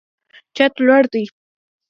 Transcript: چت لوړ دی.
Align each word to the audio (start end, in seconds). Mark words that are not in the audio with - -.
چت 0.55 0.73
لوړ 0.85 1.03
دی. 1.13 1.23